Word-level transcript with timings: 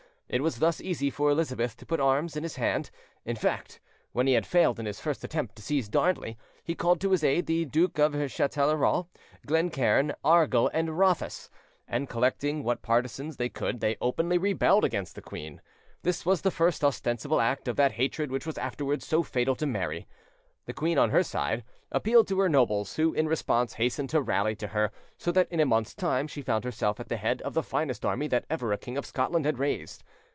It 0.33 0.41
was 0.41 0.59
thus 0.59 0.79
easy 0.79 1.09
for 1.09 1.29
Elizabeth 1.29 1.75
to 1.75 1.85
put 1.85 1.99
arms 1.99 2.37
in 2.37 2.43
his 2.43 2.55
hand. 2.55 2.89
In 3.25 3.35
fact, 3.35 3.81
when 4.13 4.27
he 4.27 4.33
had 4.35 4.45
failed 4.47 4.79
in 4.79 4.85
his 4.85 5.01
first 5.01 5.25
attempt 5.25 5.57
to 5.57 5.61
seize 5.61 5.89
Darnley, 5.89 6.37
he 6.63 6.73
called 6.73 7.01
to 7.01 7.11
his 7.11 7.21
aid 7.21 7.47
the 7.47 7.65
Duke 7.65 7.99
of 7.99 8.13
Chatellerault, 8.13 9.07
Glencairn, 9.45 10.13
Argyll, 10.23 10.69
and 10.73 10.97
Rothes, 10.97 11.49
and 11.85 12.07
collecting 12.07 12.63
what 12.63 12.81
partisans 12.81 13.35
they 13.35 13.49
could, 13.49 13.81
they 13.81 13.97
openly 13.99 14.37
rebelled 14.37 14.85
against 14.85 15.15
the 15.15 15.21
queen. 15.21 15.59
This 16.03 16.25
was 16.25 16.43
the 16.43 16.49
first 16.49 16.81
ostensible 16.81 17.41
act 17.41 17.67
of 17.67 17.75
that 17.75 17.91
hatred 17.99 18.31
which 18.31 18.45
was 18.45 18.57
afterwards 18.57 19.05
so 19.05 19.23
fatal 19.23 19.55
to 19.57 19.65
Mary. 19.65 20.07
The 20.65 20.73
queen, 20.73 20.97
on 20.97 21.09
her 21.09 21.23
side, 21.23 21.65
appealed 21.91 22.27
to 22.29 22.39
her 22.39 22.47
nobles, 22.47 22.95
who 22.95 23.13
in 23.13 23.27
response 23.27 23.73
hastened 23.73 24.09
to 24.11 24.21
rally 24.21 24.55
to 24.57 24.67
her, 24.67 24.91
so 25.17 25.29
that 25.33 25.51
in 25.51 25.59
a 25.59 25.65
month's 25.65 25.93
time 25.95 26.27
she 26.27 26.41
found 26.43 26.63
herself 26.63 27.01
at 27.01 27.09
the 27.09 27.17
head 27.17 27.41
of 27.41 27.53
the 27.53 27.63
finest 27.63 28.05
army 28.05 28.27
that 28.29 28.45
ever 28.49 28.71
a 28.71 28.77
king 28.77 28.95
of 28.97 29.05
Scotland 29.05 29.43
had 29.45 29.59
raised. 29.59 30.03